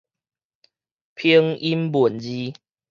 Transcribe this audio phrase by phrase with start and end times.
[1.13, 2.53] 拼音文字